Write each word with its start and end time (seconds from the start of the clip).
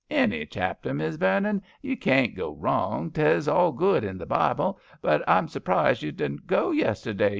155 0.07 0.35
'*Any 0.39 0.45
chapter, 0.47 0.93
Miss 0.95 1.15
Vernon, 1.17 1.61
you 1.83 1.95
can't 1.95 2.33
go 2.35 2.55
wrong; 2.55 3.11
'tes 3.11 3.47
all 3.47 3.71
good 3.71 4.03
in 4.03 4.17
the 4.17 4.25
Bible, 4.25 4.79
But 4.99 5.23
Fm 5.27 5.47
suprised 5.47 6.01
you 6.01 6.11
dedn't 6.11 6.47
go 6.47 6.71
yesterday. 6.71 7.29